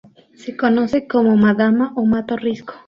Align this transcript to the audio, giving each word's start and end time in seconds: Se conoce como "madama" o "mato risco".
Se 0.33 0.57
conoce 0.57 1.05
como 1.07 1.37
"madama" 1.37 1.93
o 1.95 2.05
"mato 2.07 2.35
risco". 2.35 2.73